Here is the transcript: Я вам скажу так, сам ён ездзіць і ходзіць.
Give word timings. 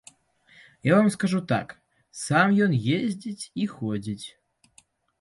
Я 0.89 0.95
вам 0.99 1.11
скажу 1.15 1.41
так, 1.51 1.67
сам 2.23 2.57
ён 2.67 2.71
ездзіць 2.97 3.49
і 3.63 3.71
ходзіць. 3.79 4.27